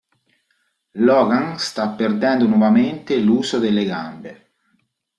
Logan 1.05 1.59
sta 1.59 1.87
perdendo 1.89 2.47
nuovamente 2.47 3.17
l'uso 3.19 3.59
delle 3.59 3.85
gambe. 3.85 4.47